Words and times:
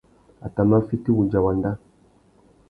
A 0.47 0.49
tà 0.55 0.63
mà 0.69 0.77
fiti 0.87 1.09
wudja 1.15 1.39
wanda. 1.45 1.71